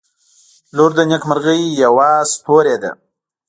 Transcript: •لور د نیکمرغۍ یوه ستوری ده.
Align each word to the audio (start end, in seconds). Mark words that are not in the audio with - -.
•لور 0.75 0.91
د 0.97 0.99
نیکمرغۍ 1.11 1.61
یوه 1.83 2.09
ستوری 2.33 2.75
ده. 2.83 2.91